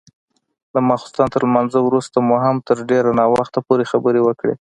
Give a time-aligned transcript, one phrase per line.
[0.73, 4.53] د ماخستن تر لمانځه وروسته مو هم تر ډېر ناوخته پورې خبرې وکړې.